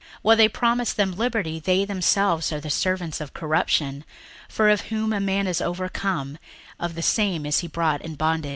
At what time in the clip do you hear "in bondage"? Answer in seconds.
8.01-8.49